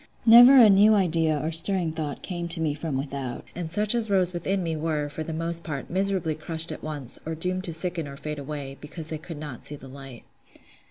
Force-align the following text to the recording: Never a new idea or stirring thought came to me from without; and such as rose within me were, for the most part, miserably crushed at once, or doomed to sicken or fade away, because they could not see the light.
Never 0.25 0.57
a 0.57 0.67
new 0.67 0.95
idea 0.95 1.39
or 1.39 1.51
stirring 1.51 1.91
thought 1.91 2.23
came 2.23 2.47
to 2.47 2.59
me 2.59 2.73
from 2.73 2.97
without; 2.97 3.45
and 3.53 3.69
such 3.69 3.93
as 3.93 4.09
rose 4.09 4.33
within 4.33 4.63
me 4.63 4.75
were, 4.75 5.09
for 5.09 5.21
the 5.21 5.31
most 5.31 5.63
part, 5.63 5.91
miserably 5.91 6.33
crushed 6.33 6.71
at 6.71 6.81
once, 6.81 7.19
or 7.23 7.35
doomed 7.35 7.65
to 7.65 7.71
sicken 7.71 8.07
or 8.07 8.17
fade 8.17 8.39
away, 8.39 8.79
because 8.81 9.09
they 9.09 9.19
could 9.19 9.37
not 9.37 9.63
see 9.67 9.75
the 9.75 9.87
light. 9.87 10.23